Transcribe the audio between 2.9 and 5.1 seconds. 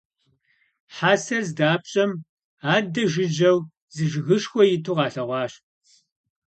жыжьэу зы жыгышхуэ иту